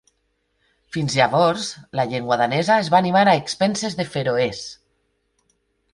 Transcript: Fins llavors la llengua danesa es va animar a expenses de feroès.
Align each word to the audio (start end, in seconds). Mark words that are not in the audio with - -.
Fins 0.95 1.17
llavors 1.19 1.67
la 1.99 2.07
llengua 2.13 2.39
danesa 2.43 2.79
es 2.85 2.91
va 2.95 2.99
animar 3.03 3.25
a 3.27 3.37
expenses 3.43 3.99
de 4.01 4.07
feroès. 4.15 4.67